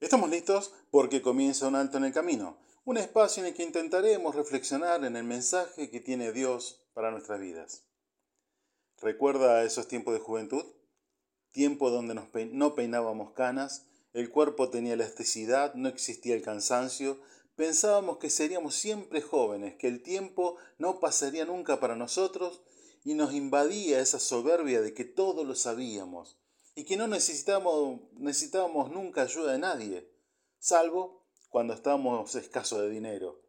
Estamos 0.00 0.30
listos 0.30 0.72
porque 0.90 1.20
comienza 1.20 1.68
un 1.68 1.76
alto 1.76 1.98
en 1.98 2.04
el 2.04 2.14
camino, 2.14 2.56
un 2.86 2.96
espacio 2.96 3.42
en 3.42 3.48
el 3.48 3.54
que 3.54 3.64
intentaremos 3.64 4.34
reflexionar 4.34 5.04
en 5.04 5.14
el 5.14 5.24
mensaje 5.24 5.90
que 5.90 6.00
tiene 6.00 6.32
Dios 6.32 6.80
para 6.94 7.10
nuestras 7.10 7.38
vidas. 7.38 7.84
¿Recuerda 9.02 9.62
esos 9.62 9.88
tiempos 9.88 10.14
de 10.14 10.20
juventud? 10.20 10.64
Tiempo 11.52 11.90
donde 11.90 12.14
no 12.14 12.74
peinábamos 12.74 13.32
canas, 13.32 13.84
el 14.14 14.30
cuerpo 14.30 14.70
tenía 14.70 14.94
elasticidad, 14.94 15.74
no 15.74 15.90
existía 15.90 16.34
el 16.34 16.40
cansancio, 16.40 17.20
pensábamos 17.54 18.16
que 18.16 18.30
seríamos 18.30 18.74
siempre 18.76 19.20
jóvenes, 19.20 19.76
que 19.76 19.88
el 19.88 20.02
tiempo 20.02 20.56
no 20.78 20.98
pasaría 20.98 21.44
nunca 21.44 21.78
para 21.78 21.94
nosotros 21.94 22.62
y 23.04 23.12
nos 23.12 23.34
invadía 23.34 24.00
esa 24.00 24.18
soberbia 24.18 24.80
de 24.80 24.94
que 24.94 25.04
todo 25.04 25.44
lo 25.44 25.54
sabíamos 25.54 26.40
y 26.80 26.84
que 26.84 26.96
no 26.96 27.06
necesitábamos, 27.06 28.00
necesitábamos 28.14 28.90
nunca 28.90 29.20
ayuda 29.20 29.52
de 29.52 29.58
nadie, 29.58 30.10
salvo 30.58 31.26
cuando 31.50 31.74
estábamos 31.74 32.34
escasos 32.36 32.80
de 32.80 32.88
dinero. 32.88 33.42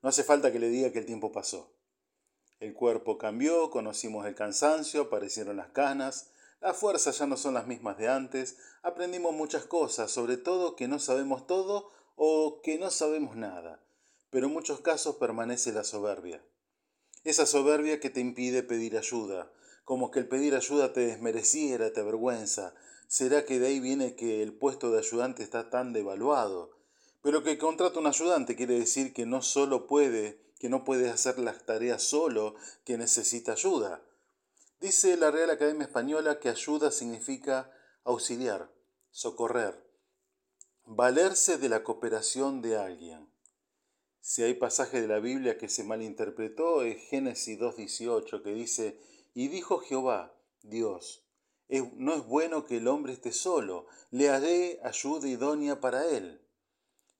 No 0.00 0.08
hace 0.08 0.24
falta 0.24 0.50
que 0.50 0.58
le 0.58 0.70
diga 0.70 0.90
que 0.90 1.00
el 1.00 1.04
tiempo 1.04 1.32
pasó. 1.32 1.70
El 2.60 2.72
cuerpo 2.72 3.18
cambió, 3.18 3.70
conocimos 3.70 4.24
el 4.24 4.34
cansancio, 4.34 5.02
aparecieron 5.02 5.58
las 5.58 5.68
canas, 5.68 6.30
las 6.62 6.74
fuerzas 6.74 7.18
ya 7.18 7.26
no 7.26 7.36
son 7.36 7.52
las 7.52 7.66
mismas 7.66 7.98
de 7.98 8.08
antes, 8.08 8.56
aprendimos 8.82 9.34
muchas 9.34 9.66
cosas, 9.66 10.10
sobre 10.10 10.38
todo 10.38 10.74
que 10.74 10.88
no 10.88 10.98
sabemos 10.98 11.46
todo 11.46 11.90
o 12.16 12.62
que 12.62 12.78
no 12.78 12.90
sabemos 12.90 13.36
nada, 13.36 13.84
pero 14.30 14.46
en 14.46 14.54
muchos 14.54 14.80
casos 14.80 15.16
permanece 15.16 15.72
la 15.72 15.84
soberbia. 15.84 16.42
Esa 17.22 17.44
soberbia 17.44 18.00
que 18.00 18.08
te 18.08 18.20
impide 18.20 18.62
pedir 18.62 18.96
ayuda, 18.96 19.52
como 19.92 20.10
que 20.10 20.20
el 20.20 20.26
pedir 20.26 20.54
ayuda 20.54 20.94
te 20.94 21.00
desmereciera, 21.00 21.92
te 21.92 22.00
avergüenza. 22.00 22.72
¿Será 23.08 23.44
que 23.44 23.58
de 23.58 23.66
ahí 23.66 23.78
viene 23.78 24.16
que 24.16 24.42
el 24.42 24.54
puesto 24.54 24.90
de 24.90 24.98
ayudante 24.98 25.42
está 25.42 25.68
tan 25.68 25.92
devaluado? 25.92 26.70
Pero 27.20 27.42
que 27.42 27.58
contrata 27.58 28.00
un 28.00 28.06
ayudante 28.06 28.56
quiere 28.56 28.78
decir 28.78 29.12
que 29.12 29.26
no 29.26 29.42
solo 29.42 29.86
puede, 29.86 30.40
que 30.58 30.70
no 30.70 30.82
puede 30.82 31.10
hacer 31.10 31.38
las 31.38 31.66
tareas 31.66 32.02
solo, 32.02 32.54
que 32.86 32.96
necesita 32.96 33.52
ayuda. 33.52 34.02
Dice 34.80 35.14
la 35.18 35.30
Real 35.30 35.50
Academia 35.50 35.84
Española 35.84 36.40
que 36.40 36.48
ayuda 36.48 36.90
significa 36.90 37.70
auxiliar, 38.02 38.72
socorrer, 39.10 39.78
valerse 40.86 41.58
de 41.58 41.68
la 41.68 41.84
cooperación 41.84 42.62
de 42.62 42.78
alguien. 42.78 43.28
Si 44.22 44.42
hay 44.42 44.54
pasaje 44.54 45.02
de 45.02 45.08
la 45.08 45.18
Biblia 45.18 45.58
que 45.58 45.68
se 45.68 45.84
malinterpretó, 45.84 46.82
es 46.82 46.96
Génesis 47.10 47.58
2.18, 47.58 48.42
que 48.42 48.54
dice, 48.54 48.98
y 49.34 49.48
dijo 49.48 49.78
Jehová, 49.78 50.34
Dios, 50.62 51.24
no 51.96 52.14
es 52.14 52.26
bueno 52.26 52.66
que 52.66 52.76
el 52.76 52.88
hombre 52.88 53.14
esté 53.14 53.32
solo, 53.32 53.86
le 54.10 54.28
haré 54.28 54.80
ayuda 54.84 55.28
idónea 55.28 55.80
para 55.80 56.06
él. 56.06 56.46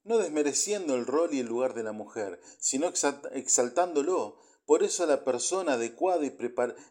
No 0.05 0.19
desmereciendo 0.19 0.95
el 0.95 1.07
rol 1.07 1.33
y 1.33 1.41
el 1.41 1.47
lugar 1.47 1.75
de 1.75 1.85
la 1.85 1.93
mujer, 1.93 2.41
sino 2.59 2.89
exaltándolo. 2.89 4.39
Por 4.67 4.83
eso 4.83 5.07
la 5.07 5.25
persona 5.25 5.75
adecuada 5.75 6.25
y 6.25 6.37